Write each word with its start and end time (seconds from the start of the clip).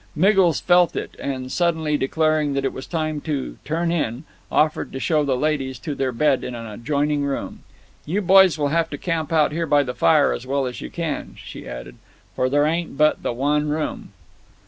Miggles 0.15 0.59
felt 0.59 0.95
it; 0.95 1.13
and, 1.19 1.51
suddenly 1.51 1.95
declaring 1.95 2.53
that 2.55 2.65
it 2.65 2.73
was 2.73 2.87
time 2.87 3.21
to 3.21 3.59
"turn 3.63 3.91
in," 3.91 4.23
offered 4.51 4.91
to 4.93 4.99
show 4.99 5.23
the 5.23 5.37
ladies 5.37 5.77
to 5.77 5.93
their 5.93 6.11
bed 6.11 6.43
in 6.43 6.55
an 6.55 6.65
adjoining 6.65 7.23
room. 7.23 7.59
"You 8.03 8.23
boys 8.23 8.57
will 8.57 8.69
have 8.69 8.89
to 8.89 8.97
camp 8.97 9.31
out 9.31 9.51
here 9.51 9.67
by 9.67 9.83
the 9.83 9.93
fire 9.93 10.33
as 10.33 10.47
well 10.47 10.65
as 10.65 10.81
you 10.81 10.89
can," 10.89 11.35
she 11.37 11.67
added, 11.67 11.97
"for 12.35 12.49
thar 12.49 12.65
ain't 12.65 12.97
but 12.97 13.21
the 13.21 13.31
one 13.31 13.69
room." 13.69 14.11